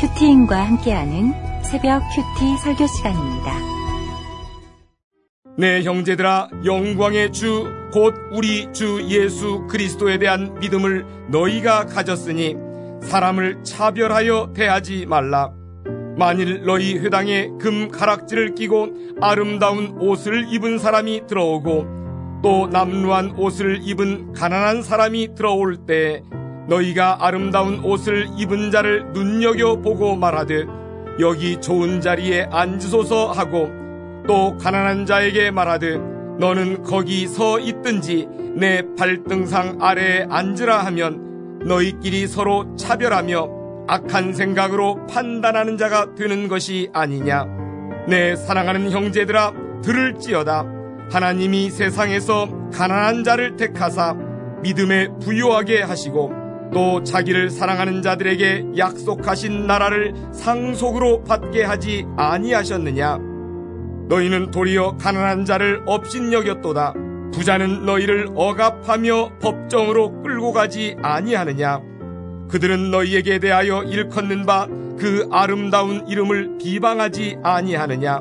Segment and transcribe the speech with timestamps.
[0.00, 1.32] 큐티인과 함께하는
[1.64, 3.52] 새벽 큐티 설교 시간입니다.
[5.56, 12.54] 네, 형제들아, 영광의 주, 곧 우리 주 예수 그리스도에 대한 믿음을 너희가 가졌으니
[13.02, 15.52] 사람을 차별하여 대하지 말라.
[16.16, 18.90] 만일 너희 회당에 금 가락지를 끼고
[19.20, 26.22] 아름다운 옷을 입은 사람이 들어오고 또 남루한 옷을 입은 가난한 사람이 들어올 때
[26.68, 30.68] 너희가 아름다운 옷을 입은 자를 눈여겨 보고 말하듯
[31.18, 33.70] 여기 좋은 자리에 앉으소서 하고
[34.26, 36.00] 또 가난한 자에게 말하듯
[36.38, 43.48] 너는 거기 서 있든지 내 발등상 아래에 앉으라 하면 너희끼리 서로 차별하며
[43.88, 47.46] 악한 생각으로 판단하는 자가 되는 것이 아니냐.
[48.06, 50.66] 내 사랑하는 형제들아 들을지어다.
[51.10, 54.14] 하나님이 세상에서 가난한 자를 택하사
[54.62, 63.18] 믿음에 부유하게 하시고 또 자기를 사랑하는 자들에게 약속하신 나라를 상속으로 받게 하지 아니하셨느냐?
[64.08, 66.94] 너희는 도리어 가난한 자를 업신여겼도다.
[67.32, 71.80] 부자는 너희를 억압하며 법정으로 끌고 가지 아니하느냐?
[72.48, 74.66] 그들은 너희에게 대하여 일컫는 바
[74.98, 78.20] 그 아름다운 이름을 비방하지 아니하느냐?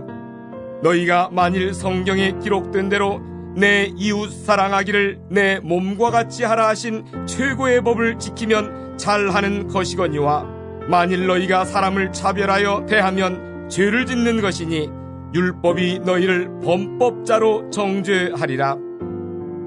[0.83, 3.19] 너희가 만일 성경에 기록된 대로
[3.57, 10.45] 내 이웃 사랑하기를 내 몸과 같이 하라 하신 최고의 법을 지키면 잘하는 것이거니와
[10.87, 14.91] 만일 너희가 사람을 차별하여 대하면 죄를 짓는 것이니
[15.33, 18.77] 율법이 너희를 범법자로 정죄하리라.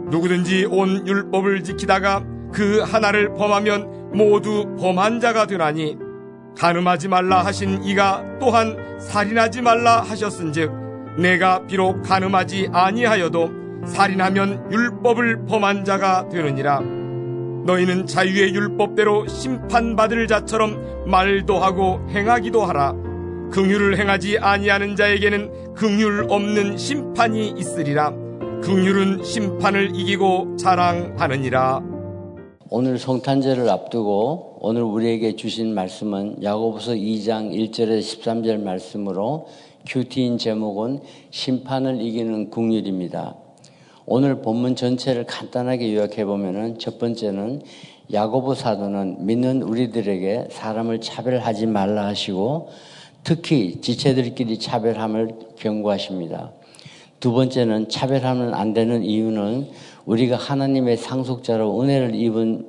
[0.08, 5.98] 누구든지 온 율법을 지키다가 그 하나를 범하면 모두 범한 자가 되나니
[6.56, 15.84] 가늠하지 말라 하신 이가 또한 살인하지 말라 하셨은즉 내가 비록 가늠하지 아니하여도 살인하면 율법을 범한
[15.84, 16.80] 자가 되느니라.
[17.66, 22.94] 너희는 자유의 율법대로 심판받을 자처럼 말도 하고 행하기도 하라.
[23.50, 28.12] 긍휼을 행하지 아니하는 자에게는 긍휼 없는 심판이 있으리라.
[28.62, 31.82] 긍휼은 심판을 이기고 자랑하느니라.
[32.72, 39.48] 오늘 성탄절을 앞두고 오늘 우리에게 주신 말씀은 야고보서 2장 1절에서 13절 말씀으로
[39.86, 43.34] 큐티인 제목은 심판을 이기는 국률입니다.
[44.12, 47.62] 오늘 본문 전체를 간단하게 요약해 보면은 첫 번째는
[48.12, 52.70] 야고보 사도는 믿는 우리들에게 사람을 차별하지 말라 하시고
[53.22, 56.50] 특히 지체들끼리 차별함을 경고하십니다.
[57.20, 59.68] 두 번째는 차별하면 안 되는 이유는
[60.06, 62.66] 우리가 하나님의 상속자로 은혜를 입은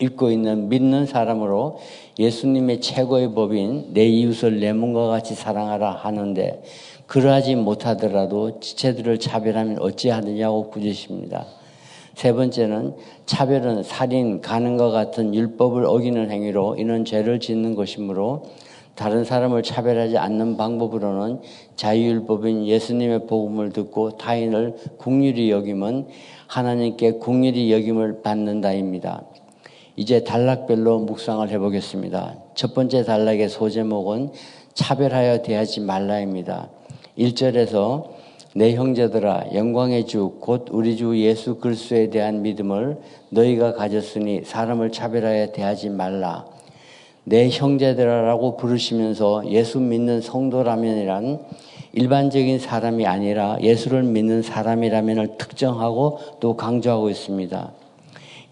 [0.00, 1.78] 입고 있는 믿는 사람으로
[2.18, 6.62] 예수님의 최고의 법인 내 이웃을 내 몸과 같이 사랑하라 하는데
[7.10, 11.44] 그러하지 못하더라도 지체들을 차별하면 어찌하느냐고 꾸짖습니다.
[12.14, 12.94] 세 번째는
[13.26, 18.44] 차별은 살인, 가는과 같은 율법을 어기는 행위로 이는 죄를 짓는 것이므로
[18.94, 21.40] 다른 사람을 차별하지 않는 방법으로는
[21.74, 26.06] 자유율법인 예수님의 복음을 듣고 타인을 국률이 여기면
[26.46, 29.24] 하나님께 국률이 여김을 받는다입니다.
[29.96, 32.36] 이제 단락별로 묵상을 해보겠습니다.
[32.54, 34.30] 첫 번째 단락의 소제목은
[34.74, 36.70] 차별하여 대하지 말라입니다.
[37.20, 38.04] 1절에서
[38.54, 42.98] 내 형제들아 영광의 주 곧 우리 주 예수 그리스도에 대한 믿음을
[43.28, 46.46] 너희가 가졌으니 사람을 차별하여 대하지 말라.
[47.24, 51.40] 내 형제들아라고 부르시면서 예수 믿는 성도라면이란
[51.92, 57.72] 일반적인 사람이 아니라 예수를 믿는 사람이라면을 특정하고 또 강조하고 있습니다.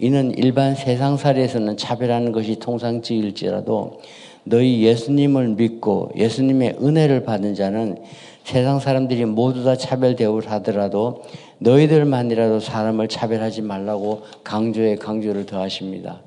[0.00, 4.00] 이는 일반 세상살이에서는 차별하는 것이 통상지일지라도
[4.44, 7.98] 너희 예수님을 믿고 예수님의 은혜를 받은 자는
[8.48, 11.22] 세상 사람들이 모두 다 차별 대우를 하더라도
[11.58, 16.22] 너희들만이라도 사람을 차별하지 말라고 강조에 강조를 더하십니다.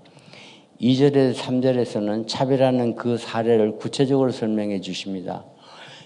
[0.79, 5.45] 2절에 3절에서는 차별하는 그 사례를 구체적으로 설명해 주십니다.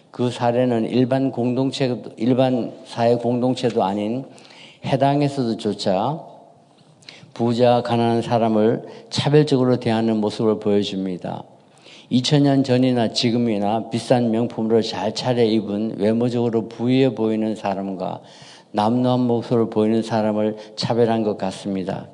[0.09, 4.23] 그 사례는 일반 공동체, 일반 사회 공동체도 아닌
[4.85, 6.21] 해당에서도 조차
[7.33, 11.43] 부자, 가난한 사람을 차별적으로 대하는 모습을 보여줍니다.
[12.11, 18.21] 2000년 전이나 지금이나 비싼 명품으로 잘 차려입은 외모적으로 부유해 보이는 사람과
[18.71, 22.07] 남노한 모습을 보이는 사람을 차별한 것 같습니다.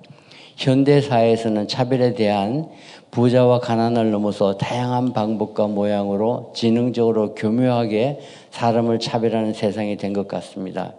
[0.56, 2.70] 현대 사회에서는 차별에 대한
[3.10, 8.20] 부자와 가난을 넘어서 다양한 방법과 모양으로 지능적으로 교묘하게
[8.52, 10.94] 사람을 차별하는 세상이 된 것 같습니다.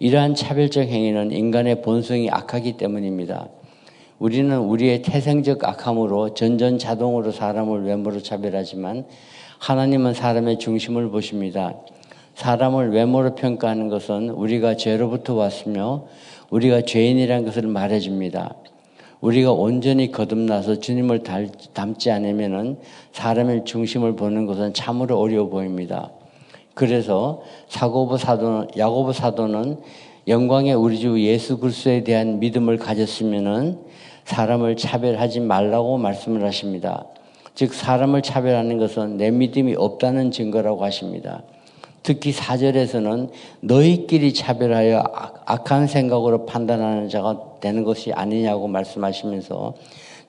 [0.00, 3.48] 이러한 차별적 행위는 인간의 본성이 악하기 때문입니다.
[4.18, 9.04] 우리는 우리의 태생적 악함으로 전전자동으로 사람을 외모로 차별하지만
[9.58, 11.74] 하나님은 사람의 중심을 보십니다.
[12.34, 16.06] 사람을 외모로 평가하는 것은 우리가 죄로부터 왔으며
[16.50, 18.54] 우리가 죄인이라는 것을 말해줍니다.
[19.20, 21.22] 우리가 온전히 거듭나서 주님을
[21.74, 22.78] 닮지 않으면은
[23.12, 26.10] 사람의 중심을 보는 것은 참으로 어려워 보입니다.
[26.74, 29.78] 그래서 사고부 사도는 야고보 사도는
[30.28, 33.78] 영광의 우리 주 예수 그리스도에 대한 믿음을 가졌으면은
[34.24, 37.06] 사람을 차별하지 말라고 말씀을 하십니다.
[37.54, 41.42] 즉 사람을 차별하는 것은 내 믿음이 없다는 증거라고 하십니다.
[42.02, 43.30] 특히 사절에서는
[43.60, 45.02] 너희끼리 차별하여
[45.46, 49.74] 악한 생각으로 판단하는 자가 되는 것이 아니냐고 말씀하시면서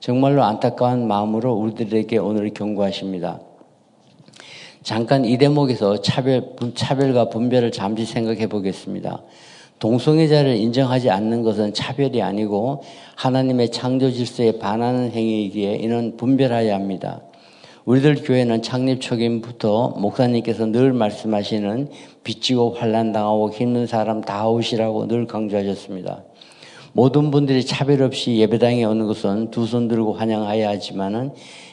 [0.00, 3.40] 정말로 안타까운 마음으로 우리들에게 오늘 경고하십니다.
[4.82, 9.20] 잠깐 이 대목에서 차별, 차별과 분별을 잠시 생각해 보겠습니다.
[9.80, 12.82] 동성애자를 인정하지 않는 것은 차별이 아니고
[13.16, 17.22] 하나님의 창조 질서에 반하는 행위이기에 이는 분별해야 합니다.
[17.86, 21.88] 우리들 교회는 창립 초기부터 목사님께서 늘 말씀하시는
[22.22, 26.24] 빚지고 환란당하고 힘든 사람 다 오시라고 늘 강조하셨습니다.
[26.92, 31.32] 모든 분들이 차별 없이 예배당에 오는 것은 두 손 들고 환영해야 하지만은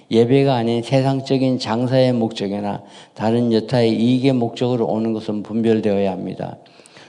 [0.09, 2.83] 예배가 아닌 세상적인 장사의 목적이나
[3.13, 6.57] 다른 여타의 이익의 목적으로 오는 것은 분별되어야 합니다.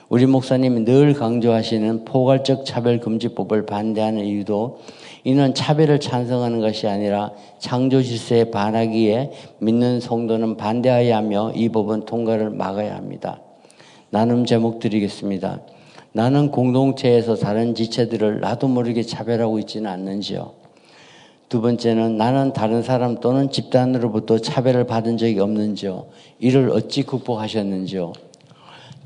[0.08, 4.78] 우리 목사님이 늘 강조하시는 포괄적 차별금지법을 반대하는 이유도
[5.22, 12.48] 이는 차별을 찬성하는 것이 아니라 창조 질서에 반하기에 믿는 성도는 반대해야 하며 이 법은 통과를
[12.48, 13.40] 막아야 합니다.
[14.08, 15.60] 나눔 제목 드리겠습니다.
[16.12, 20.52] 나는 공동체에서 다른 지체들을 나도 모르게 차별하고 있지는 않는지요.
[21.50, 26.06] 두 번째는 나는 다른 사람 또는 집단으로부터 차별을 받은 적이 없는지요.
[26.38, 28.27] 이를 어찌 극복하셨는지요.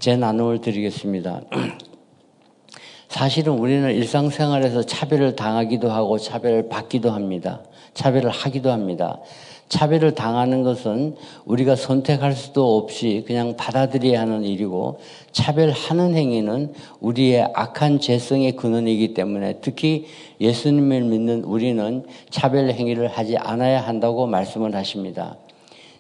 [0.03, 1.43] 제 나눔을 드리겠습니다.
[3.07, 7.63] 사실은 우리는 일상생활에서 차별을 당하기도 하고 차별을 받기도 합니다.
[7.95, 9.21] 차별을 하기도 합니다.
[9.69, 11.15] 차별을 당하는 것은
[11.45, 14.99] 우리가 선택할 수도 없이 그냥 받아들여야 하는 일이고
[15.31, 20.07] 차별하는 행위는 우리의 악한 죄성의 근원이기 때문에 특히
[20.41, 25.37] 예수님을 믿는 우리는 차별 행위를 하지 않아야 한다고 말씀을 하십니다.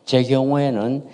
[0.04, 1.04] 제 경우에는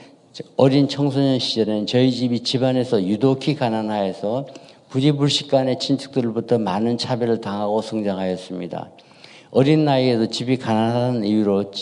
[0.57, 4.47] 어린 청소년 시절에는 저희 집이 집안에서 유독히 가난하여서
[4.89, 8.91] 부지불식 간의 친척들로부터 많은 차별을 당하고 성장하였습니다.
[9.51, 11.73] 어린 나이에도 집이 가난한 이유로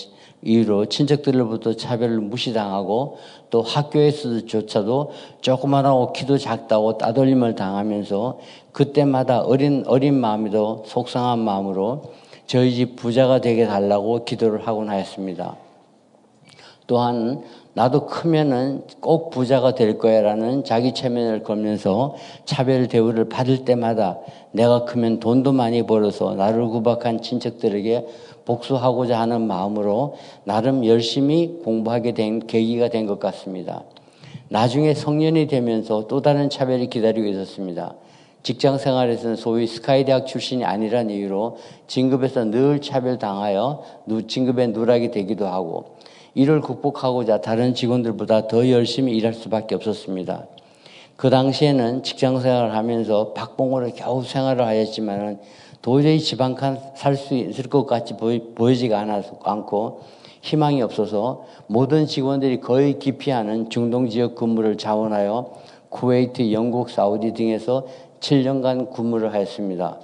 [0.43, 3.19] 이유로 친척들로부터 차별을 무시당하고
[3.51, 5.11] 또 학교에서조차도
[5.41, 8.39] 조그만하고 키도 작다고 따돌림을 당하면서
[8.73, 12.13] 그때마다 어린 어린 마음에도 속상한 마음으로
[12.47, 15.57] 저희 집 부자가 되게 달라고 기도를 하곤 하였습니다.
[16.87, 17.43] 또한
[17.77, 22.15] 나도 크면은 꼭 부자가 될 거야라는 자기 체면을 걸면서
[22.47, 24.19] 차별 대우를 받을 때마다
[24.53, 28.07] 내가 크면 돈도 많이 벌어서 나를 구박한 친척들에게
[28.47, 30.15] 복수하고자 하는 마음으로
[30.45, 33.83] 나름 열심히 공부하게 된 계기가 된 것 같습니다.
[34.49, 37.95] 나중에 성년이 되면서 또 다른 차별이 기다리고 있었습니다.
[38.43, 41.59] 직장 생활에서는 소위 스카이 대학 출신이 아니란 이유로
[41.89, 43.83] 진급에서 늘 차별당하여
[44.29, 45.96] 진급의 누락이 되기도 하고
[46.37, 50.45] 이를 극복하고자 다른 직원들보다 더 열심히 일할 수밖에 없었습니다.
[51.17, 55.39] 그 당시에는 직장 생활을 하면서 박봉으로 겨우 생활을 하였지만은
[55.81, 60.01] 도저히 지방칸 살 수 있을 것 같이 보이 지가 않고
[60.43, 65.55] 희망이 없어서 모든 직원들이 거의 기피하는 중동 지역 근무를 자원하여
[65.89, 67.87] 쿠웨이트, 영국, 사우디 등에서
[68.21, 69.99] 7년간 근무를 하였습니다.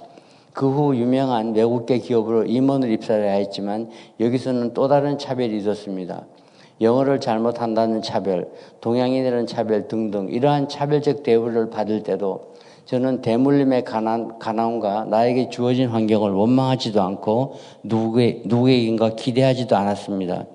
[0.53, 3.89] 그 후 유명한 외국계 기업으로 임원을 입사를 하였지만
[4.19, 6.25] 여기서는 또 다른 차별이 있었습니다.
[6.81, 8.49] 영어를 잘못한다는 차별,
[8.81, 12.53] 동양인이라는 차별 등등 이러한 차별적 대우를 받을 때도
[12.85, 20.45] 저는 대물림의 가난, 가난과 나에게 주어진 환경을 원망하지도 않고 누구에, 누구에게인가 기대하지도 않았습니다.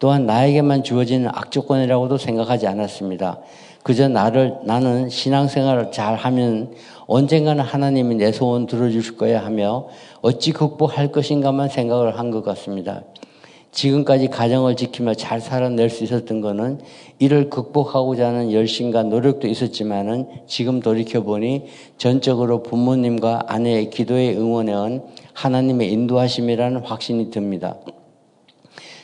[0.00, 3.38] 또한 나에게만 주어지는 악조건이라고도 생각하지 않았습니다.
[3.82, 6.74] 그저 나를, 나는 신앙생활을 잘 하면
[7.06, 9.88] 언젠가는 하나님이 내 소원 들어주실 거야 하며
[10.20, 13.02] 어찌 극복할 것인가만 생각을 한 것 같습니다.
[13.72, 16.80] 지금까지 가정을 지키며 잘 살아낼 수 있었던 것은
[17.18, 26.80] 이를 극복하고자 하는 열심과 노력도 있었지만은 지금 돌이켜보니 전적으로 부모님과 아내의 기도에 응원해온 하나님의 인도하심이라는
[26.80, 27.76] 확신이 듭니다.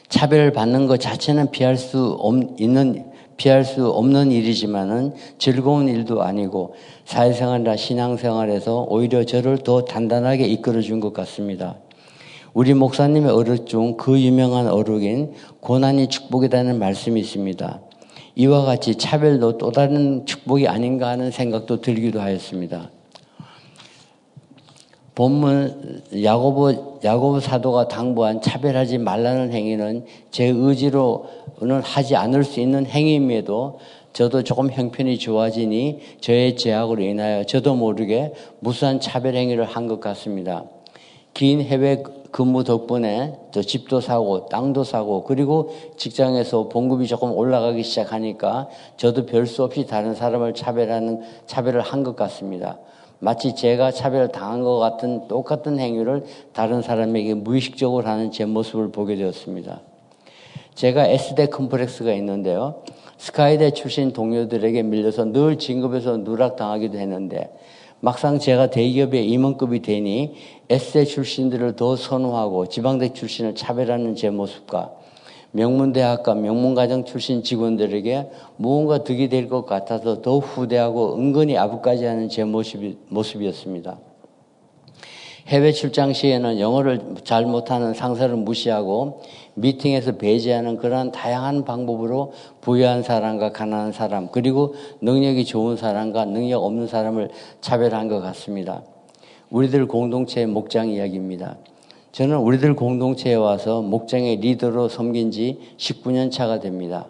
[0.09, 3.04] 차별을 받는 것 자체는 피할 수 없, 있는
[3.37, 6.75] 피할 수 없는 일이지만은 즐거운 일도 아니고
[7.05, 11.76] 사회생활이나 신앙생활에서 오히려 저를 더 단단하게 이끌어 준 것 같습니다.
[12.55, 17.81] 우리 목사님의 어록 중 그 유명한 어록인 고난이 축복이라는 말씀이 있습니다.
[18.37, 22.90] 이와 같이 차별도 또 다른 축복이 아닌가 하는 생각도 들기도 하였습니다.
[25.16, 33.78] 본문 야고보 야고보 사도가 당부한 차별하지 말라는 행위는 제 의지로는 하지 않을 수 있는 행위임에도
[34.12, 40.64] 저도 조금 형편이 좋아지니 저의 제약으로 인하여 저도 모르게 무수한 차별 행위를 한 것 같습니다.
[41.32, 48.68] 긴 해외 근무 덕분에 또 집도 사고 땅도 사고 그리고 직장에서 봉급이 조금 올라가기 시작하니까
[48.99, 52.78] 저도 별 수 없이 다른 사람을 차별하는 차별을 한 것 같습니다.
[53.18, 59.16] 마치 제가 차별을 당한 것 같은 똑같은 행위를 다른 사람에게 무의식적으로 하는 제 모습을 보게
[59.16, 59.80] 되었습니다.
[60.75, 62.82] 제가 S대 컴플렉스가 있는데요.
[63.16, 67.50] 스카이대 출신 동료들에게 밀려서 늘 진급에서 누락당하기도 했는데
[68.00, 70.35] 막상 제가 대기업의 임원급이 되니
[70.68, 74.92] S대 출신들을 더 선호하고 지방대 출신을 차별하는 제 모습과
[75.57, 82.45] 명문대학과 명문가정 출신 직원들에게 무언가 득이 될 것 같아서 더 후대하고 은근히 아부까지 하는 제
[82.45, 83.99] 모습이, 모습이었습니다.
[85.47, 89.23] 해외 출장 시에는 영어를 잘 못하는 상사를 무시하고
[89.55, 96.89] 미팅에서 배제하는 그러한 다양한 방법으로 부유한 사람과 가난한 사람 그리고 능력이 좋은 사람과 능력 없는
[96.89, 98.83] 사람을 차별한 것 같습니다.
[99.51, 101.57] 우리들 공동체의 목장 이야기입니다.
[102.16, 107.08] 저는 우리들 공동체에 와서 목장의 리더로 섬긴 지 19년 차가 됩니다.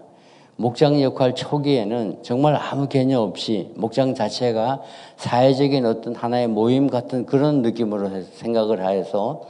[0.56, 4.82] 목장 역할 초기에는 정말 아무 개념 없이 목장 자체가
[5.16, 9.42] 사회적인 어떤 하나의 모임 같은 그런 느낌으로 생각을 하여서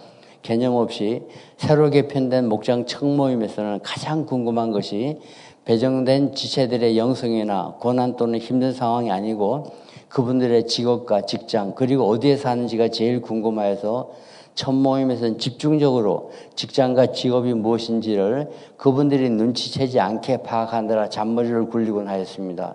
[0.42, 1.22] 개념 없이
[1.56, 5.20] 새로 개편된 목장 청모임에서는 가장 궁금한 것이
[5.64, 9.72] 배정된 지체들의 영성이나 고난 또는 힘든 상황이 아니고
[10.10, 14.10] 그분들의 직업과 직장 그리고 어디에 사는지가 제일 궁금해서
[14.56, 22.74] 첫 모임에서는 집중적으로 직장과 직업이 무엇인지를 그분들이 눈치채지 않게 파악하느라 잔머리를 굴리곤 하였습니다.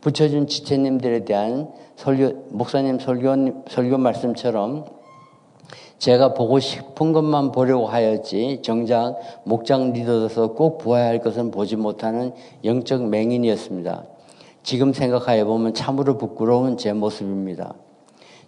[0.00, 4.84] 붙여준 지체님들에 대한 설교, 목사님 설교, 설교 말씀처럼
[5.98, 12.32] 제가 보고 싶은 것만 보려고 하였지 정작 목장 리더로서 꼭 보아야 할 것은 보지 못하는
[12.64, 14.04] 영적 맹인이었습니다.
[14.62, 17.74] 지금 생각하여 보면 참으로 부끄러운 제 모습입니다.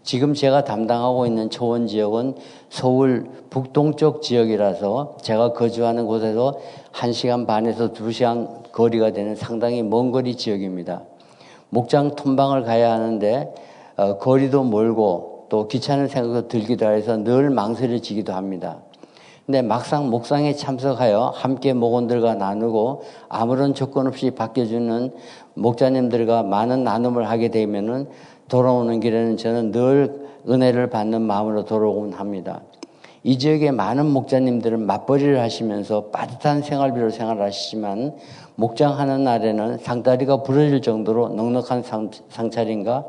[0.04, 2.34] 지금 제가 담당하고 있는 초원 지역은
[2.68, 6.58] 서울 북동쪽 지역이라서 제가 거주하는 곳에서
[6.92, 11.02] 1시간 반에서 2시간 거리가 되는 상당히 먼 거리 지역입니다.
[11.70, 13.54] 목장 톤방을 가야 하는데
[13.96, 18.80] 어, 거리도 멀고 또 귀찮은 생각도 들기도 해서 늘 망설여지기도 합니다.
[19.46, 25.14] 근데 막상 목상에 참석하여 함께 목원들과 나누고 아무런 조건 없이 바뀌어주는
[25.54, 28.08] 목자님들과 많은 나눔을 하게 되면은
[28.48, 32.60] 돌아오는 길에는 저는 늘 은혜를 받는 마음으로 돌아오곤 합니다.
[33.22, 38.14] 이 지역의 많은 목자님들은 맞벌이를 하시면서 빠듯한 생활비로 생활하시지만
[38.56, 43.06] 목장하는 날에는 상다리가 부러질 정도로 넉넉한 상, 상차림과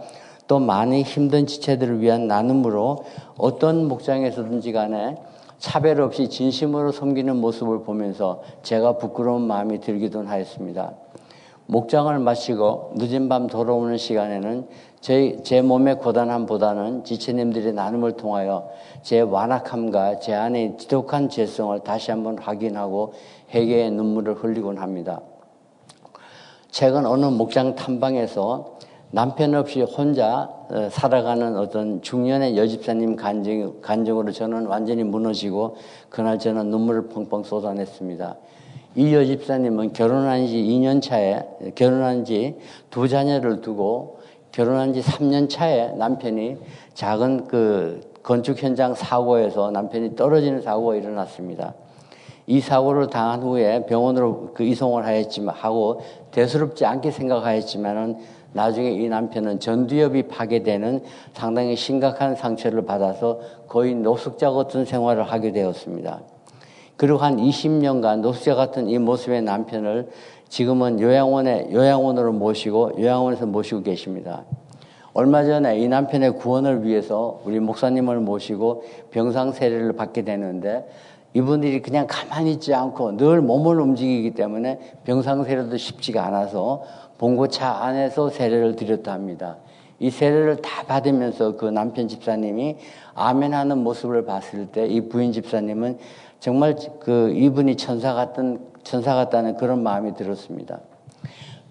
[0.48, 3.04] 또 많이 힘든 지체들을 위한 나눔으로
[3.38, 5.18] 어떤 목장에서든지 간에
[5.58, 10.94] 차별 없이 진심으로 섬기는 모습을 보면서 제가 부끄러운 마음이 들기도 하였습니다.
[11.68, 14.68] 목장을 마치고 늦은 밤 돌아오는 시간에는
[15.06, 18.72] 제, 제 몸의 고단함보다는 지체님들의 나눔을 통하여
[19.04, 23.14] 제 완악함과 제 안에 지독한 죄성을 다시 한번 확인하고
[23.54, 25.22] 회개의 눈물을 흘리곤 합니다.
[26.72, 28.78] 최근 어느 목장 탐방에서
[29.12, 35.76] 남편 없이 혼자 어, 살아가는 어떤 중년의 여집사님 간증, 간증으로 저는 완전히 무너지고
[36.10, 38.38] 그날 저는 눈물을 펑펑 쏟아냈습니다.
[38.96, 41.46] 이 여집사님은 결혼한 지 2년 차에
[41.76, 42.56] 결혼한 지
[42.90, 44.16] 두 자녀를 두고
[44.56, 46.56] 결혼한 지 3년 차에 남편이
[46.94, 51.74] 작은 그 건축 현장 사고에서 남편이 떨어지는 사고가 일어났습니다.
[52.48, 56.00] 이 사고를 당한 후에 병원으로 그 이송을 하였지만 하고
[56.32, 58.18] 대수롭지 않게 생각하였지만은
[58.54, 66.22] 나중에 이 남편은 전두엽이 파괴되는 상당히 심각한 상처를 받아서 거의 노숙자 같은 생활을 하게 되었습니다.
[66.96, 70.08] 그리고 한 20년간 노숙자 같은 이 모습의 남편을
[70.50, 74.46] 지금은 요양원에, 요양원으로 모시고, 요양원에서 모시고 계십니다.
[75.18, 80.86] 얼마 전에 이 남편의 구원을 위해서 우리 목사님을 모시고 병상 세례를 받게 되는데
[81.34, 86.84] 이분들이 그냥 가만히 있지 않고 늘 몸을 움직이기 때문에 병상 세례도 쉽지가 않아서
[87.18, 89.56] 봉고차 안에서 세례를 드렸다 합니다.
[90.00, 92.76] 이 세례를 다 받으면서 그 남편 집사님이
[93.14, 95.98] 아멘 하는 모습을 봤을 때 이 부인 집사님은
[96.40, 100.80] 정말 그 이분이 천사 같은 천사 같다는 그런 마음이 들었습니다.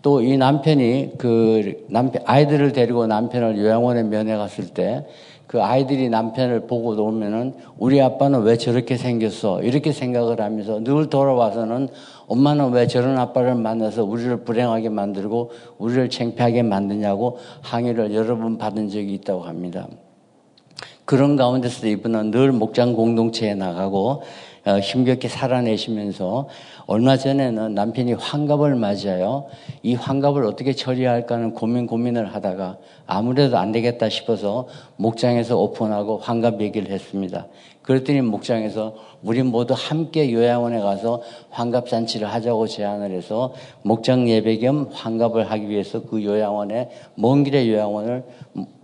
[0.03, 5.07] 또 이 남편이 그 남편 아이들을 데리고 남편을 요양원에 면회 갔을 때
[5.55, 11.91] 그 아이들이 남편을 보고 오면은 우리 아빠는 왜 저렇게 생겼어 이렇게 생각을 하면서 늘 돌아와서는
[12.27, 18.89] 엄마는 왜 저런 아빠를 만나서 우리를 불행하게 만들고 우리를 창피하게 만드냐고 항의를 여러 번 받은
[18.89, 19.87] 적이 있다고 합니다.
[21.05, 24.23] 그런 가운데서 이분은 늘 목장 공동체에 나가고 어,
[24.67, 26.49] 힘겹게 살아내시면서
[26.87, 29.47] 얼마 전에는 남편이 환갑을 맞아요.
[29.83, 34.67] 이 환갑을 어떻게 처리할까는 고민 고민을 하다가 아무래도 안 되겠다 싶어서
[34.97, 37.47] 목장에서 오픈하고 환갑 얘기를 했습니다.
[37.83, 43.53] 그랬더니 목장에서 우리 모두 함께 요양원에 가서 환갑 잔치를 하자고 제안을 해서
[43.83, 48.25] 목장 예배 겸 환갑을 하기 위해서 그 요양원에 먼 길의 요양원을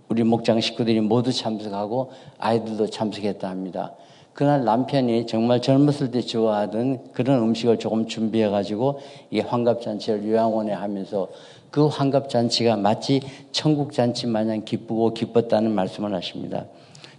[0.09, 3.93] 우리 목장 식구들이 모두 참석하고 아이들도 참석했다 합니다.
[4.33, 10.71] 그날 남편이 정말 젊었을 때 좋아하던 그런 음식을 조금 준비해 가지고 이 환갑 잔치를 요양원에
[10.71, 11.27] 하면서
[11.69, 13.21] 그 환갑 잔치가 마치
[13.51, 16.65] 천국 잔치 마냥 기쁘고 기뻤다는 말씀을 하십니다.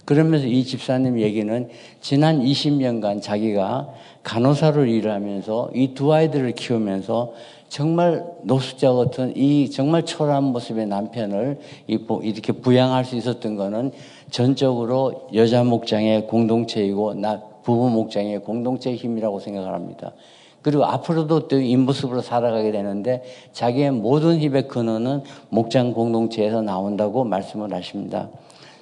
[0.04, 1.69] 그러면서 이 집사님 얘기는
[2.00, 3.88] 지난 20년간 자기가
[4.25, 7.33] 간호사로 일을 하면서 이 두 아이들을 키우면서
[7.69, 13.92] 정말 노숙자 같은 이 정말 초라한 모습의 남편을 이렇게 부양할 수 있었던 거는
[14.32, 20.12] 전적으로 여자 목장의 공동체이고 나 부부 목장의 공동체의 힘이라고 생각을 합니다.
[20.62, 23.22] 그리고 앞으로도 또이 모습으로 살아가게 되는데
[23.52, 28.30] 자기의 모든 힘의 근원은 목장 공동체에서 나온다고 말씀을 하십니다.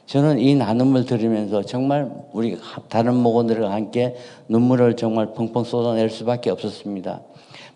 [0.06, 2.56] 저는 이 나눔을 들으면서 정말 우리
[2.88, 4.14] 다른 목원들과 함께
[4.48, 7.22] 눈물을 정말 펑펑 쏟아낼 수밖에 없었습니다.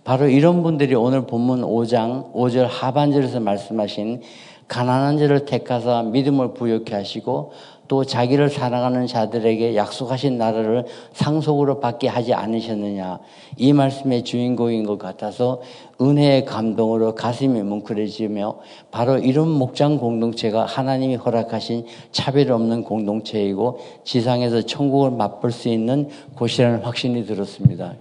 [0.04, 4.20] 바로 이런 분들이 오늘 본문 5장 5절 하반절에서 말씀하신
[4.68, 7.52] 가난한 자를 택하사 믿음을 부여케 하시고
[7.86, 13.20] 또 자기를 사랑하는 자들에게 약속하신 나라를 상속으로 받게 하지 않으셨느냐.
[13.58, 15.60] 이 말씀의 주인공인 것 같아서
[16.00, 18.58] 은혜의 감동으로 가슴이 뭉클해지며
[18.90, 26.80] 바로 이런 목장 공동체가 하나님이 허락하신 차별 없는 공동체이고 지상에서 천국을 맛볼 수 있는 곳이라는
[26.80, 27.94] 확신이 들었습니다.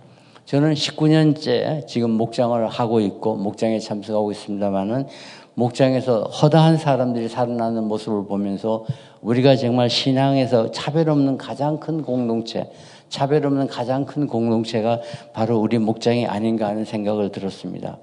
[0.45, 5.07] 저는 19년째 지금 목장을 하고 있고 목장에 참석하고 있습니다만은
[5.55, 8.85] 목장에서 허다한 사람들이 살아나는 모습을 보면서
[9.21, 12.69] 우리가 정말 신앙에서 차별 없는 가장 큰 공동체,
[13.09, 14.99] 차별 없는 가장 큰 공동체가
[15.33, 17.97] 바로 우리 목장이 아닌가 하는 생각을 들었습니다.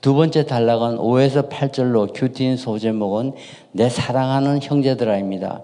[0.00, 3.32] 두 번째 단락은 5에서 8절로 큐티인 소제목은
[3.72, 5.62] 내 사랑하는 형제들아입니다.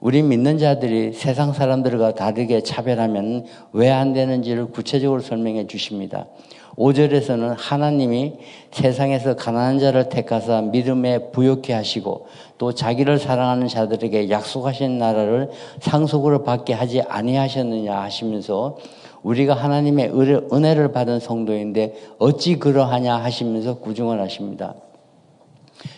[0.00, 6.26] 우리 믿는 자들이 세상 사람들과 다르게 차별하면 왜 안 되는지를 구체적으로 설명해 주십니다.
[6.78, 8.34] 5절에서는 하나님이
[8.70, 16.72] 세상에서 가난한 자를 택하사 믿음에 부욕케 하시고 또 자기를 사랑하는 자들에게 약속하신 나라를 상속으로 받게
[16.74, 18.78] 하지 아니하셨느냐 하시면서
[19.22, 20.12] 우리가 하나님의
[20.52, 24.74] 은혜를 받은 성도인데 어찌 그러하냐 하시면서 구중을 하십니다.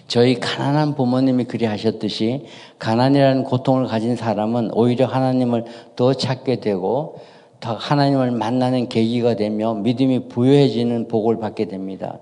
[0.08, 2.46] 저희 가난한 부모님이 그리 하셨듯이
[2.78, 5.64] 가난이라는 고통을 가진 사람은 오히려 하나님을
[5.96, 7.20] 더 찾게 되고
[7.60, 12.18] 더 하나님을 만나는 계기가 되며 믿음이 부여해지는 복을 받게 됩니다.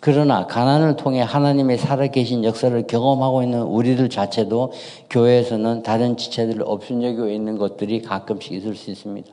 [0.00, 4.72] 그러나 가난을 통해 하나님의 살아계신 역사를 경험하고 있는 우리들 자체도
[5.08, 9.30] 교회에서는 다른 지체들을 업신여기고 있는 것들이 가끔씩 있을 수 있습니다.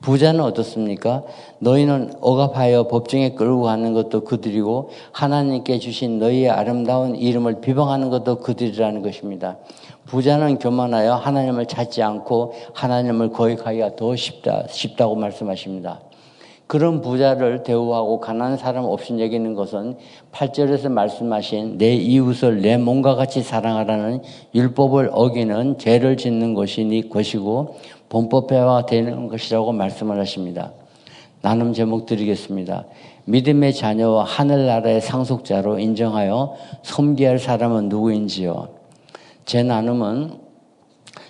[0.00, 1.22] 부자는 어떻습니까?
[1.60, 9.02] 너희는 억압하여 법정에 끌고 가는 것도 그들이고 하나님께 주신 너희의 아름다운 이름을 비방하는 것도 그들이라는
[9.02, 9.58] 것입니다.
[10.06, 16.00] 부자는 교만하여 하나님을 찾지 않고 하나님을 거역하기가 더 쉽다, 쉽다고 말씀하십니다.
[16.66, 19.96] 그런 부자를 대우하고 가난한 사람 없이 여기는 것은
[20.32, 24.22] 8절에서 말씀하신 내 이웃을 내 몸과 같이 사랑하라는
[24.54, 27.76] 율법을 어기는 죄를 짓는 것이니 것이고
[28.08, 30.72] 본법회와 되는 것이라고 말씀을 하십니다.
[31.42, 32.86] 나눔 제목 드리겠습니다.
[33.26, 38.81] 믿음의 자녀와 하늘나라의 상속자로 인정하여 섬기할 사람은 누구인지요?
[39.44, 40.40] 제 나눔은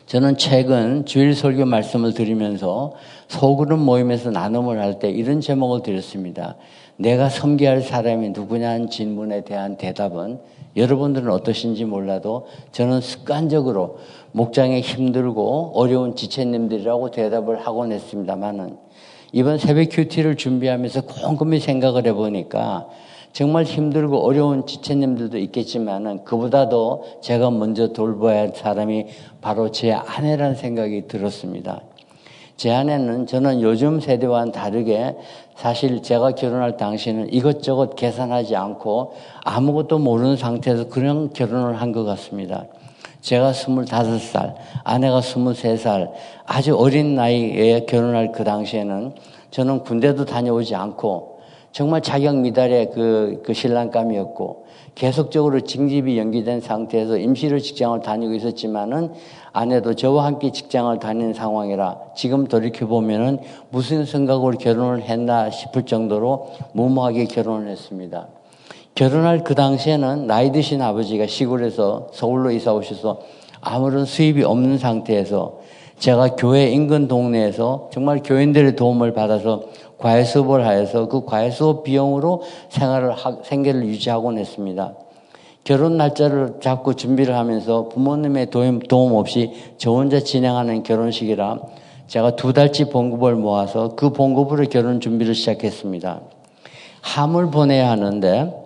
[0.06, 2.92] 저는 최근 주일 설교 말씀을 드리면서
[3.28, 6.56] 소그룹 모임에서 나눔을 할 때 이런 제목을 드렸습니다.
[6.98, 10.38] 내가 섬기할 사람이 누구냐는 질문에 대한 대답은
[10.76, 13.98] 여러분들은 어떠신지 몰라도 저는 습관적으로
[14.32, 18.76] 목장에 힘들고 어려운 지체님들이라고 대답을 하곤 했습니다만은
[19.32, 22.88] 이번 새벽 큐티를 준비하면서 곰곰이 생각을 해보니까
[23.32, 29.06] 정말 힘들고 어려운 지체님들도 있겠지만은 그보다도 제가 먼저 돌봐야 할 사람이
[29.40, 31.80] 바로 제 아내라는 생각이 들었습니다.
[32.58, 35.16] 제 아내는 저는 요즘 세대와는 다르게
[35.56, 39.14] 사실 제가 결혼할 당시에는 이것저것 계산하지 않고
[39.44, 42.66] 아무것도 모르는 상태에서 그냥 결혼을 한 것 같습니다.
[43.22, 46.10] 제가 25살, 아내가 23살,
[46.44, 49.14] 아주 어린 나이에 결혼할 그 당시에는
[49.50, 51.31] 저는 군대도 다녀오지 않고
[51.72, 59.12] 정말 자격 미달의 그, 그 신랑감이었고 계속적으로 징집이 연기된 상태에서 임시로 직장을 다니고 있었지만은
[59.52, 63.38] 아내도 저와 함께 직장을 다니는 상황이라 지금 돌이켜보면은
[63.70, 68.28] 무슨 생각으로 결혼을 했나 싶을 정도로 무모하게 결혼을 했습니다.
[68.94, 73.20] 결혼할 그 당시에는 나이 드신 아버지가 시골에서 서울로 이사 오셔서
[73.62, 75.60] 아무런 수입이 없는 상태에서
[75.98, 79.62] 제가 교회 인근 동네에서 정말 교인들의 도움을 받아서
[80.02, 84.94] 과외 수업을 하여서 그 과외 수업 비용으로 생활을 하, 생계를 유지하곤 했습니다.
[85.62, 91.60] 결혼 날짜를 잡고 준비를 하면서 부모님의 도움, 도움 없이 저 혼자 진행하는 결혼식이라
[92.08, 96.20] 제가 두 달치 봉급을 모아서 그 봉급으로 결혼 준비를 시작했습니다.
[97.00, 98.61] 함을 보내야 하는데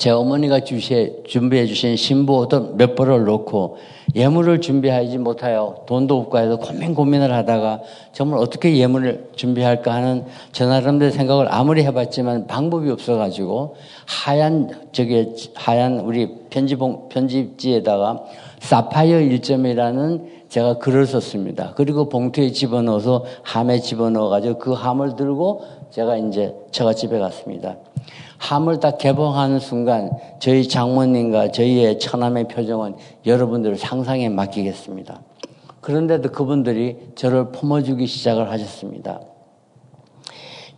[0.00, 3.76] 제 어머니가 주시, 준비해 주신 신부도 몇 벌을 놓고
[4.16, 7.82] 예물을 준비하지 못하여 돈도 없고 해서 고민 고민을 하다가
[8.14, 16.00] 정말 어떻게 예물을 준비할까 하는 저 나름대로 생각을 아무리 해봤지만 방법이 없어가지고 하얀 저게 하얀
[16.00, 18.24] 우리 편지봉 편집지에다가
[18.60, 21.74] 사파이어 1점이라는 제가 글을 썼습니다.
[21.76, 27.76] 그리고 봉투에 집어넣어서 함에 집어넣어가지고 그 함을 들고 제가 이제 처갓집에 갔습니다.
[28.38, 32.94] 함을 딱 개봉하는 순간 저희 장모님과 저희의 처남의 표정은
[33.26, 35.20] 여러분들 상상에 맡기겠습니다.
[35.80, 39.20] 그런데도 그분들이 저를 품어주기 시작을 하셨습니다.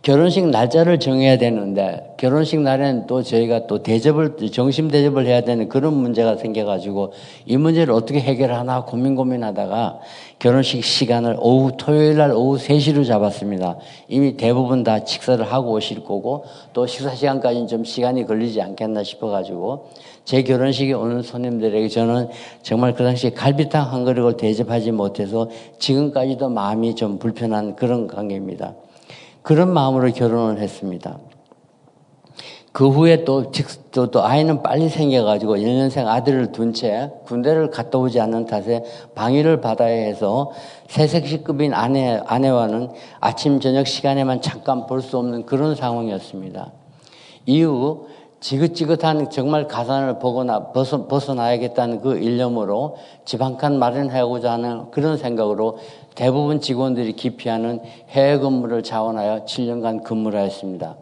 [0.03, 5.93] 결혼식 날짜를 정해야 되는데 결혼식 날에는 또 저희가 또 대접을 정심 대접을 해야 되는 그런
[5.93, 7.13] 문제가 생겨가지고
[7.45, 9.99] 이 문제를 어떻게 해결하나 고민 고민하다가
[10.39, 13.77] 결혼식 시간을 오후 토요일 날 오후 3시로 잡았습니다.
[14.09, 19.87] 이미 대부분 다 식사를 하고 오실 거고 또 식사 시간까지는 좀 시간이 걸리지 않겠나 싶어가지고
[20.25, 22.27] 제 결혼식에 오는 손님들에게 저는
[22.61, 28.73] 정말 그 당시에 갈비탕 한 그릇을 대접하지 못해서 지금까지도 마음이 좀 불편한 그런 관계입니다.
[29.43, 31.17] 그런 마음으로 결혼을 했습니다.
[32.71, 33.51] 그 후에 또,
[33.91, 39.61] 또, 또 아이는 빨리 생겨가지고 1년생 아들을 둔 채 군대를 갔다 오지 않는 탓에 방위를
[39.61, 40.51] 받아야 해서
[40.87, 46.71] 새색시급인 아내, 아내와는 아침, 저녁 시간에만 잠깐 볼 수 없는 그런 상황이었습니다.
[47.45, 48.07] 이후
[48.39, 55.77] 지긋지긋한 정말 가산을 보거나 벗어, 벗어나야겠다는 그 일념으로 집 한 칸 마련하고자 하는 그런 생각으로
[56.15, 60.95] 대부분 직원들이 기피하는 해외 근무를 자원하여 7년간 근무를 하였습니다.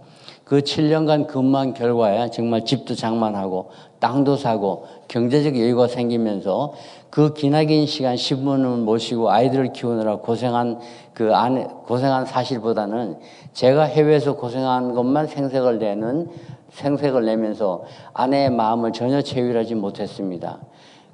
[0.43, 3.69] 그 7년간 근무한 결과에 정말 집도 장만하고
[4.00, 6.74] 땅도 사고 경제적 여유가 생기면서
[7.10, 10.80] 그 기나긴 시간 신부님을 모시고 아이들을 키우느라 고생한
[11.13, 13.17] 그 안에 고생한 사실보다는
[13.54, 16.30] 제가 해외에서 고생한 것만 생색을 내는
[16.71, 20.60] 생색을 내면서 아내의 마음을 전혀 채울하지 못했습니다.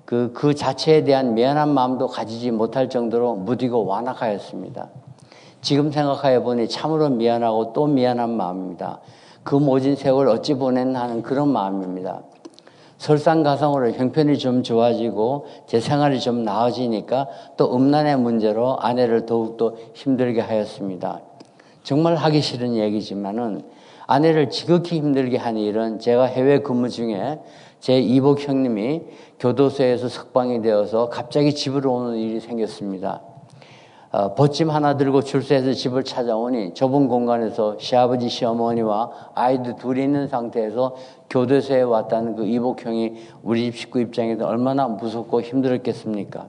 [0.07, 4.87] 그, 그 자체에 대한 미안한 마음도 가지지 못할 정도로 무디고 완악하였습니다.
[5.59, 9.01] 지금 생각해 보니 참으로 미안하고 또 미안한 마음입니다.
[9.43, 12.21] 그 모진 세월 어찌 보냈나 하는 그런 마음입니다.
[12.99, 21.19] 설상가상으로 형편이 좀 좋아지고 제 생활이 좀 나아지니까 또 음란의 문제로 아내를 더욱더 힘들게 하였습니다.
[21.83, 23.61] 정말 하기 싫은 얘기지만은
[24.07, 27.39] 아내를 지극히 힘들게 한 일은 제가 해외 근무 중에
[27.79, 29.03] 제 이복 형님이
[29.39, 33.21] 교도소에서 석방이 되어서 갑자기 집으로 오는 일이 생겼습니다.
[34.09, 40.95] 어, 벗짐 하나 들고 출소해서 집을 찾아오니 좁은 공간에서 시아버지, 시어머니와 아이들 둘이 있는 상태에서
[41.29, 43.13] 교도소에 왔다는 그 이복형이
[43.43, 46.47] 우리 집 식구 입장에서 얼마나 무섭고 힘들었겠습니까?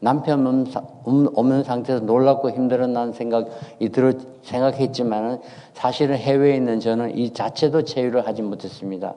[0.00, 0.66] 남편
[1.04, 5.40] 없는 상태에서 놀랍고 힘들었다는 생각이 들어 생각했지만은
[5.72, 9.14] 사실은 해외에 있는 저는 이 자체도 제휴를 하지 못했습니다.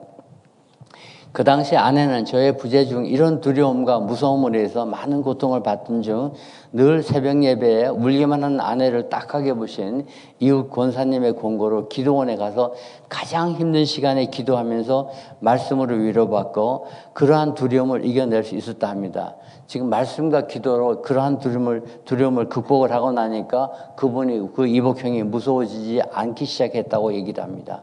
[1.32, 6.32] 그 당시 아내는 저의 부재 중 이런 두려움과 무서움을 해서 많은 고통을 받던 중
[6.72, 10.06] 늘 새벽 예배에 울기만 하는 아내를 딱하게 보신
[10.38, 12.74] 이웃 권사님의 공고로 기도원에 가서
[13.08, 15.10] 가장 힘든 시간에 기도하면서
[15.40, 19.36] 말씀으로 위로받고 그러한 두려움을 이겨낼 수 있었다 합니다.
[19.66, 27.14] 지금 말씀과 기도로 그러한 두려움을, 두려움을 극복을 하고 나니까 그분이, 그 이복형이 무서워지지 않기 시작했다고
[27.14, 27.82] 얘기를 합니다.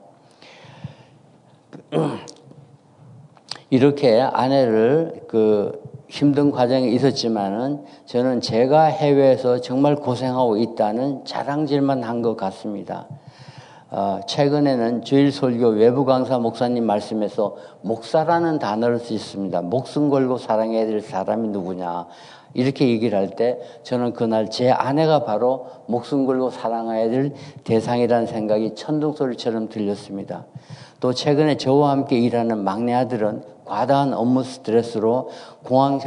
[3.70, 12.38] 이렇게 아내를 그 힘든 과정이 있었지만은 저는 제가 해외에서 정말 고생하고 있다는 자랑질만 한 것
[12.38, 13.08] 같습니다.
[13.92, 19.62] 어, 최근에는 주일 설교 외부 강사 목사님 말씀에서 목사라는 단어를 쓰셨습니다.
[19.62, 22.06] 목숨 걸고 사랑해야 될 사람이 누구냐.
[22.54, 28.76] 이렇게 얘기를 할 때 저는 그날 제 아내가 바로 목숨 걸고 사랑해야 될 대상이라는 생각이
[28.76, 30.46] 천둥소리처럼 들렸습니다.
[31.00, 35.30] 또 최근에 저와 함께 일하는 막내 아들은 과다한 업무 스트레스로
[35.64, 36.00] 공황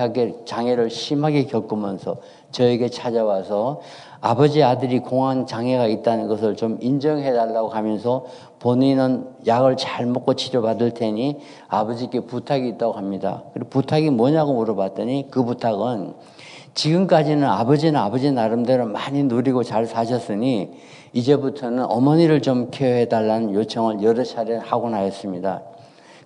[0.44, 2.16] 장애를 심하게 겪으면서
[2.50, 3.80] 저에게 찾아와서
[4.20, 8.24] 아버지 아들이 공황 장애가 있다는 것을 좀 인정해 달라고 하면서
[8.58, 13.44] 본인은 약을 잘 먹고 치료받을 테니 아버지께 부탁이 있다고 합니다.
[13.52, 16.14] 그리고 부탁이 뭐냐고 물어봤더니 그 부탁은
[16.74, 20.70] 지금까지는 아버지는 아버지 나름대로 많이 누리고 잘 사셨으니
[21.12, 25.62] 이제부터는 어머니를 좀 케어해 달라는 요청을 여러 차례 하곤 하였습니다.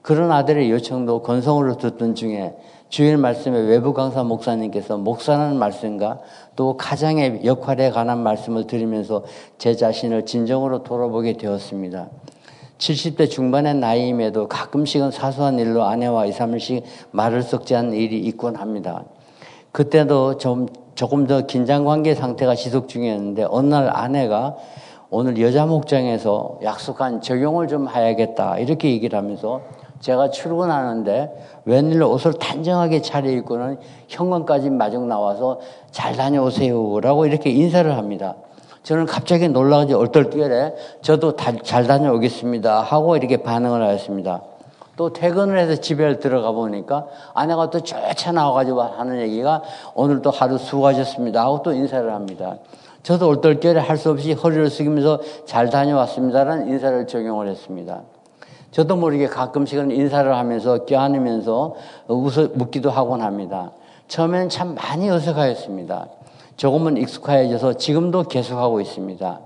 [0.02, 2.54] 그런 아들의 요청도 건성으로 듣던 중에
[2.88, 6.18] 주일 말씀에 외부 강사 목사님께서 목사라는 말씀과
[6.56, 9.24] 또 가장의 역할에 관한 말씀을 들으면서
[9.56, 12.10] 제 자신을 진정으로 돌아보게 되었습니다.
[12.76, 19.04] 70대 중반의 나이임에도 가끔씩은 사소한 일로 아내와 2, 3일씩 말을 섞지 않는 일이 있곤 합니다.
[19.70, 24.56] 그때도 좀 조금 더 긴장 관계 상태가 지속 중이었는데 어느 날 아내가
[25.10, 29.62] 오늘 여자 목장에서 약속한 적용을 좀 해야겠다 이렇게 얘기를 하면서
[30.02, 35.60] 제가 출근하는데 웬일로 옷을 단정하게 차려입고는 현관까지 마중 나와서
[35.92, 38.34] 잘 다녀오세요라고 이렇게 인사를 합니다.
[38.82, 44.42] 저는 갑자기 놀라가지고 얼떨결에 저도 잘 다녀오겠습니다 하고 이렇게 반응을 하였습니다.
[44.96, 49.62] 또 퇴근을 해서 집에 들어가 보니까 아내가 또 쫓아 나와가지고 하는 얘기가
[49.94, 52.56] 오늘도 하루 수고하셨습니다 하고 또 인사를 합니다.
[53.04, 58.02] 저도 얼떨결에 할 수 없이 허리를 숙이면서 잘 다녀왔습니다라는 인사를 적용을 했습니다.
[58.72, 61.74] 저도 모르게 가끔씩은 인사를 하면서 껴안으면서
[62.08, 63.72] 웃어, 웃기도 하곤 합니다.
[64.08, 66.08] 처음에는 참 많이 어색하였습니다.
[66.56, 69.40] 조금은 익숙해져서 지금도 계속하고 있습니다.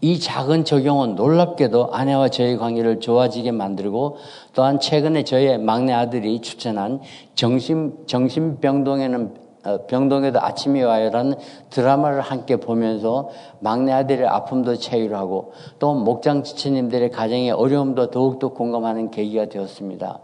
[0.00, 4.18] 이 작은 적용은 놀랍게도 아내와 저의 관계를 좋아지게 만들고
[4.54, 7.00] 또한 최근에 저의 막내 아들이 추천한
[7.34, 9.47] 정신, 정신병동에는 어,
[9.88, 11.34] 병동에도 아침이 와요라는
[11.70, 13.28] 드라마를 함께 보면서
[13.60, 20.20] 막내 아들의 아픔도 체휼하고 또 목장 지체님들의 가정의 어려움도 더욱더 공감하는 계기가 되었습니다.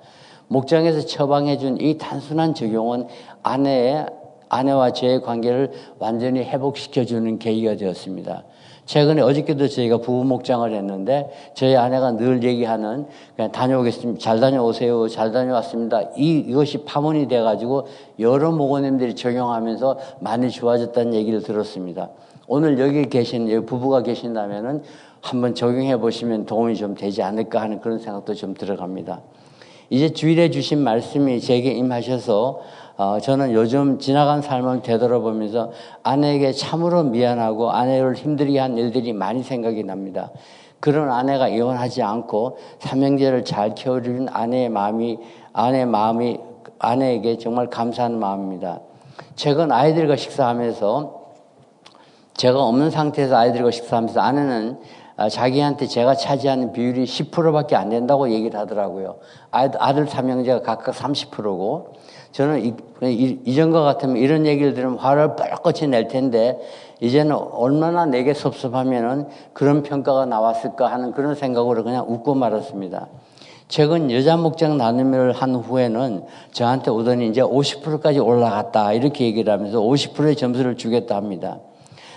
[0.48, 3.08] 목장에서 처방해 준 이 단순한 적용은
[3.42, 4.06] 아내의
[4.48, 8.44] 아내와 저의 관계를 완전히 회복시켜 주는 계기가 되었습니다.
[8.86, 14.20] 최근에 어저께도 저희가 부부 목장을 했는데 저희 아내가 늘 얘기하는 그냥 다녀오겠습니다.
[14.20, 15.08] 잘 다녀오세요.
[15.08, 16.02] 잘 다녀왔습니다.
[16.16, 17.86] 이, 이것이 파문이 돼가지고
[18.20, 22.10] 여러 목원님들이 적용하면서 많이 좋아졌다는 얘기를 들었습니다.
[22.46, 24.82] 오늘 여기 계신 여기 부부가 계신다면은
[25.22, 29.22] 한번 적용해 보시면 도움이 좀 되지 않을까 하는 그런 생각도 좀 들어갑니다.
[29.88, 32.60] 이제 주일에 주신 말씀이 제게 임하셔서
[32.96, 39.82] 어, 저는 요즘 지나간 삶을 되돌아보면서 아내에게 참으로 미안하고 아내를 힘들게 한 일들이 많이 생각이
[39.82, 40.30] 납니다.
[40.78, 45.18] 그런 아내가 이혼하지 않고 삼형제를 잘 키워주는 아내의 마음이
[45.52, 46.38] 아내의 마음이
[46.78, 48.80] 아내에게 정말 감사한 마음입니다.
[49.34, 51.23] 최근 아이들과 식사하면서
[52.36, 54.78] 제가 없는 상태에서 아이들과 식사하면서 아내는
[55.16, 59.16] 아, 자기한테 제가 차지하는 비율이 10%밖에 안 된다고 얘기를 하더라고요.
[59.52, 61.92] 아들 삼형제가 각각 30%고
[62.32, 66.58] 저는 이, 이 전과 같으면 이런 얘기를 들으면 화를 뻘겋이 낼 텐데
[67.00, 73.06] 이제는 얼마나 내게 섭섭하면은 그런 평가가 나왔을까 하는 그런 생각으로 그냥 웃고 말았습니다.
[73.68, 80.34] 최근 여자 목장 나눔을 한 후에는 저한테 오더니 이제 50%까지 올라갔다 이렇게 얘기를 하면서 50%의
[80.34, 81.60] 점수를 주겠다 합니다.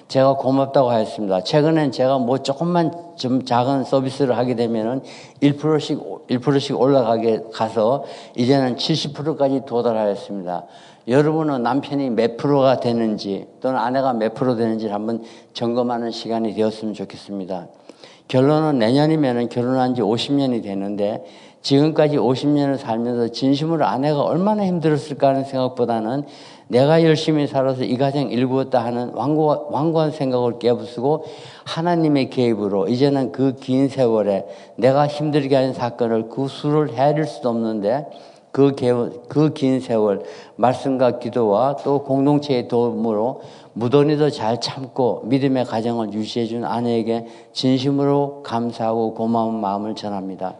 [0.07, 1.43] 제가 고맙다고 하였습니다.
[1.43, 5.01] 최근엔 제가 뭐 조금만 좀 작은 서비스를 하게 되면은
[5.41, 10.65] 1%씩, 1%씩 올라가게 가서 이제는 70%까지 도달하였습니다.
[11.07, 17.67] 여러분은 남편이 몇 프로가 되는지 또는 아내가 몇 프로 되는지 한번 점검하는 시간이 되었으면 좋겠습니다.
[18.27, 21.23] 결론은 내년이면 결혼한 지 50년이 되는데
[21.61, 26.23] 지금까지 50년을 살면서 진심으로 아내가 얼마나 힘들었을까 하는 생각보다는
[26.69, 31.23] 내가 열심히 살아서 이 가정 일구었다 하는 완고, 완고한 생각을 깨부수고
[31.65, 38.07] 하나님의 개입으로 이제는 그 긴 세월에 내가 힘들게 하는 사건을 그 수를 헤아릴 수도 없는데
[38.51, 40.23] 그긴 세월
[40.55, 43.41] 말씀과 기도와 또 공동체의 도움으로
[43.73, 50.55] 무던히도 잘 참고 믿음의 가정을 유지해준 아내에게 진심으로 감사하고 고마운 마음을 전합니다.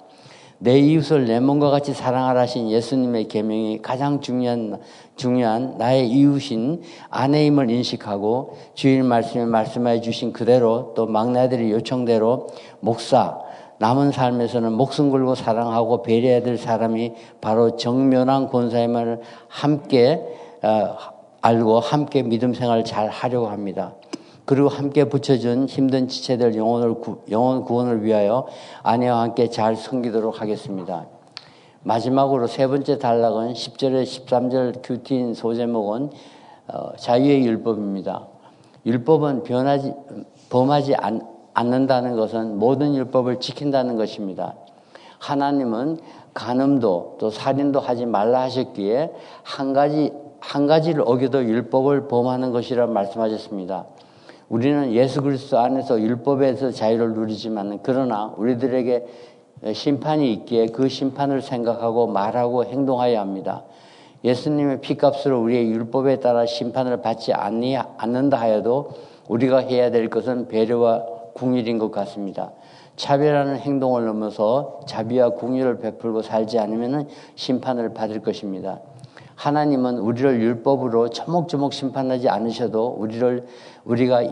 [0.60, 4.80] 내 이웃을 내 몸과 같이 사랑하라신 예수님의 계명이 가장 중요한
[5.16, 12.48] 중요한 나의 이웃인 아내임을 인식하고 주일 말씀에 말씀해 주신 그대로 또 막내들의 요청대로
[12.80, 13.40] 목사
[13.80, 20.20] 남은 삶에서는 목숨 걸고 사랑하고 배려해야 될 사람이 바로 정면한 권사임을 함께
[20.64, 20.96] 어,
[21.42, 23.94] 알고 함께 믿음 생활을 잘 하려고 합니다.
[24.48, 28.48] 그리고 함께 붙여준 힘든 지체들 영혼을 구, 영혼 구원을 위하여
[28.82, 31.06] 아내와 함께 잘 섬기도록 하겠습니다.
[31.84, 36.12] 마지막으로 세 번째 단락은 10절에 13절 큐티인 소제목은
[36.70, 38.26] 어, 자유의 율법입니다.
[38.86, 39.94] 율법은 변하지,
[40.50, 44.54] 범하지 않, 않는다는 것은 모든 율법을 지킨다는 것입니다.
[45.20, 46.00] 하나님은
[46.34, 49.12] 간음도 또 살인도 하지 말라 하셨기에
[49.44, 53.88] 한 가지 한 가지를 어겨도 율법을 범하는 것이라 말씀하셨습니다.
[54.50, 59.06] 우리는 예수 그리스도 안에서 율법에서 자유를 누리지만 그러나 우리들에게
[59.74, 63.64] 심판이 있기에 그 심판을 생각하고 말하고 행동하여야 합니다.
[64.24, 68.92] 예수님의 피값으로 우리의 율법에 따라 심판을 받지 않는다 하여도
[69.28, 72.52] 우리가 해야 될 것은 배려와 궁일인 것 같습니다.
[72.96, 78.80] 차별하는 행동을 넘어서 자비와 궁일을 베풀고 살지 않으면 심판을 받을 것입니다.
[79.38, 83.46] 하나님은 우리를 율법으로 조목조목 심판하지 않으셔도 우리를
[83.86, 84.24] 우리가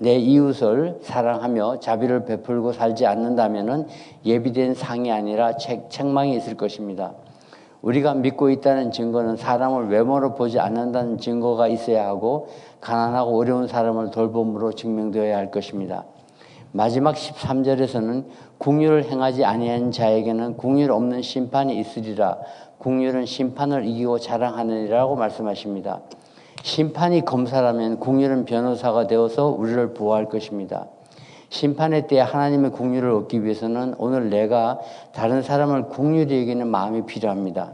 [0.00, 3.86] 내 이웃을 사랑하며 자비를 베풀고 살지 않는다면은
[4.24, 7.12] 예비된 상이 아니라 책, 책망이 있을 것입니다.
[7.82, 12.48] 우리가 믿고 있다는 증거는 사람을 외모로 보지 않는다는 증거가 있어야 하고
[12.80, 16.04] 가난하고 어려운 사람을 돌봄으로 증명되어야 할 것입니다.
[16.72, 18.24] 마지막 13절에서는
[18.58, 22.38] 국률을 행하지 아니한 자에게는 국률 없는 심판이 있으리라.
[22.78, 26.00] 국률은 심판을 이기고 자랑하느니라고 말씀하십니다.
[26.62, 30.86] 심판이 검사라면 국률은 변호사가 되어서 우리를 보호할 것입니다.
[31.50, 34.80] 심판의 때에 하나님의 국률을 얻기 위해서는 오늘 내가
[35.12, 37.72] 다른 사람을 국률이 여기는 마음이 필요합니다.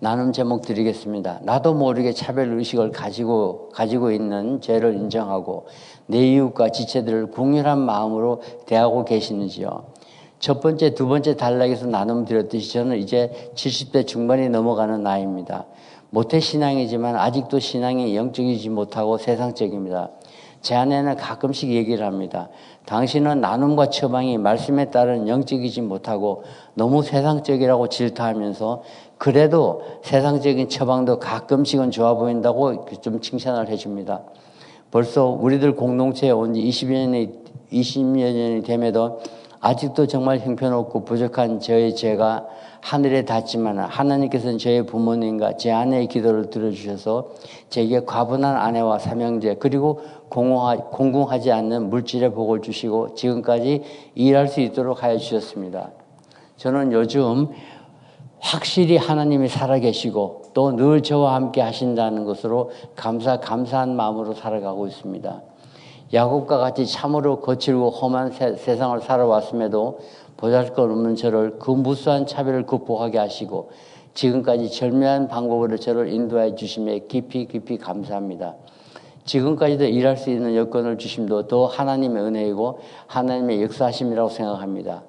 [0.00, 1.40] 나눔 제목 드리겠습니다.
[1.44, 5.66] 나도 모르게 차별 의식을 가지고 가지고 있는 죄를 인정하고
[6.06, 9.94] 내 이웃과 지체들을 국률한 마음으로 대하고 계시는지요.
[10.38, 15.66] 첫 번째, 두 번째 단락에서 나눔 드렸듯이 저는 이제 70대 중반이 넘어가는 나이입니다.
[16.10, 20.10] 모태 신앙이지만 아직도 신앙이 영적이지 못하고 세상적입니다.
[20.60, 22.48] 제 아내는 가끔씩 얘기를 합니다.
[22.86, 26.44] 당신은 나눔과 처방이 말씀에 따른 영적이지 못하고
[26.74, 28.82] 너무 세상적이라고 질타하면서
[29.18, 34.22] 그래도 세상적인 처방도 가끔씩은 좋아 보인다고 좀 칭찬을 해줍니다.
[34.90, 37.30] 벌써 우리들 공동체에 온 지 20여 년이,
[37.72, 39.20] 20여 년이 됨에도
[39.64, 42.46] 아직도 정말 형편없고 부족한 저의 죄가
[42.82, 47.30] 하늘에 닿지만 하나님께서는 저의 부모님과 제 아내의 기도를 들어주셔서
[47.70, 53.82] 제게 과분한 아내와 삼형제 그리고 공공하 지 않는 물질의 복을 주시고 지금까지
[54.14, 55.92] 일할 수 있도록 하여 주셨습니다.
[56.58, 57.48] 저는 요즘
[58.40, 65.40] 확실히 하나님이 살아계시고 또 늘 저와 함께 하신다는 것으로 감사, 감사한 마음으로 살아가고 있습니다.
[66.14, 69.98] 야곱과 같이 참으로 거칠고 험한 세, 세상을 살아왔음에도
[70.36, 73.70] 보잘것 없는 저를 그 무수한 차별을 극복하게 하시고
[74.14, 78.54] 지금까지 절묘한 방법으로 저를 인도해 주심에 깊이 깊이 감사합니다.
[79.24, 85.02] 지금까지도 일할 수 있는 여건을 주심도 또 하나님의 은혜이고 하나님의 역사하심이라고 생각합니다.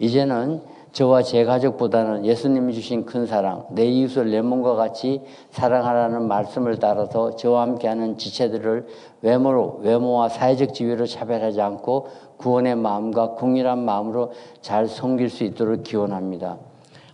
[0.00, 0.60] 이제는
[0.92, 7.34] 저와 제 가족보다는 예수님이 주신 큰 사랑, 내 이웃을 내 몸과 같이 사랑하라는 말씀을 따라서
[7.34, 8.86] 저와 함께하는 지체들을
[9.22, 16.58] 외모로, 외모와 사회적 지위로 차별하지 않고 구원의 마음과 궁일한 마음으로 잘 섬길 수 있도록 기원합니다.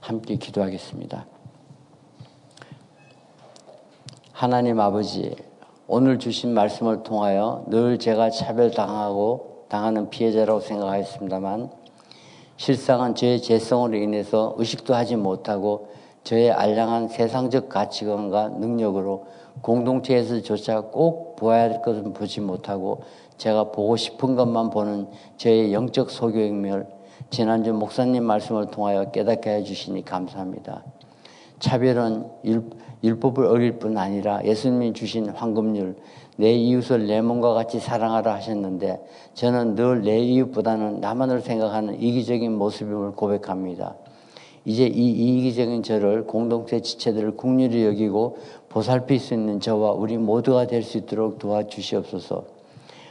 [0.01, 1.27] 함께 기도하겠습니다.
[4.33, 5.37] 하나님 아버지,
[5.87, 11.78] 오늘 주신 말씀을 통하여 늘 제가 차별당하고 당하는 피해자라고 생각하였습니다만
[12.59, 15.91] 실상은 저의 재성으로 인해서 의식도 하지 못하고
[16.25, 19.27] 저의 알량한 세상적 가치관과 능력으로
[19.63, 23.03] 공동체에서조차 꼭 보아야 될 것은 보지 못하고
[23.37, 26.89] 제가 보고 싶은 것만 보는 저의 영적 소교행멸
[27.31, 30.83] 지난주 목사님 말씀을 통하여 깨닫게 해주시니 감사합니다.
[31.61, 35.95] 차별은 율 법을 어길 뿐 아니라 예수님이 주신 황금률
[36.41, 43.13] 내 이웃을 내 몸과 같이 사랑하라 하셨는데 저는 늘 내 이웃보다는 나만을 생각하는 이기적인 모습임을
[43.13, 43.97] 고백합니다.
[44.65, 50.85] 이제 이 이기적인 저를 공동체 지체들을 국률이 여기고 보살필 수 있는 저와 우리 모두가 될
[50.85, 52.45] 수 있도록 도와주시옵소서.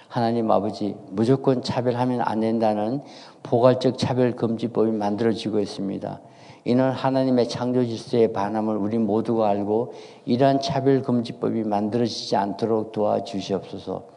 [0.07, 3.01] 하나님 아버지 무조건 차별하면 안 된다는
[3.43, 6.21] 포괄적 차별 금지법이 만들어지고 있습니다.
[6.67, 9.93] 이는 하나님의 창조 질서의 반함을 우리 모두가 알고
[10.25, 14.07] 이러한 차별금지법이 만들어지지 않도록 도와주시옵소서.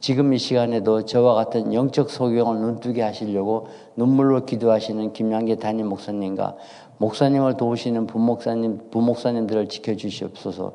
[0.00, 6.56] 지금 이 시간에도 저와 같은 영적 소경을 눈뜨게 하시려고 눈물로 기도하시는 김양계 담임 목사님과
[6.98, 10.72] 목사님을 도우시는 부목사님, 부목사님들을 지켜주시옵소서.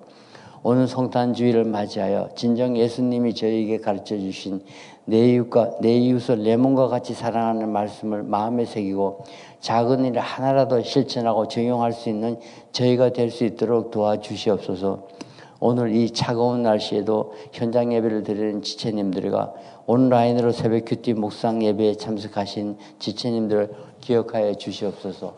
[0.70, 4.62] 오늘 성탄 주일을 맞이하여 진정 예수님이 저에게 가르쳐 주신
[5.06, 9.24] 내 이웃과 내 이웃을 내 몸과 같이 사랑하는 말씀을 마음에 새기고
[9.62, 12.38] 작은 일 하나라도 실천하고 적용할 수 있는
[12.74, 15.08] 저희가 될 수 있도록 도와주시옵소서.
[15.62, 19.54] 오늘 이 차가운 날씨에도 현장 예배를 드리는 지체님들과
[19.86, 25.34] 온라인으로 새벽 큐티 묵상 예배에 참석하신 지체님들을 기억하여 주시옵소서.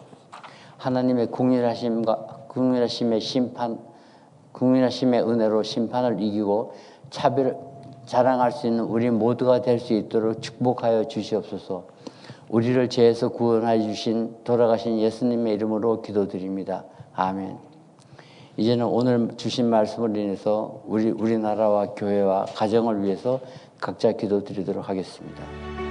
[0.77, 3.88] 하나님의 국률하심과 국률하심의 심판,
[4.51, 6.73] 국률하심의 은혜로 심판을 이기고
[7.09, 7.57] 차별
[8.05, 11.85] 자랑할 수 있는 우리 모두가 될 수 있도록 축복하여 주시옵소서.
[12.49, 16.85] 우리를 죄에서 구원하여 주신 돌아가신 예수님의 이름으로 기도드립니다.
[17.13, 17.57] 아멘.
[18.57, 23.39] 이제는 오늘 주신 말씀을 인해서 우리 우리나라와 교회와 가정을 위해서
[23.79, 25.88] 각자 기도드리도록 하겠습니다.